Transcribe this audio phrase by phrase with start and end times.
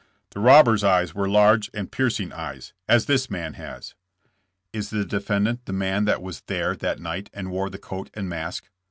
[0.31, 3.93] "The robber's eyes wepe large and piercing eyes, as this man has."
[4.73, 8.27] "Is the defendant the man that was there that night and wore the coat and
[8.27, 8.65] mask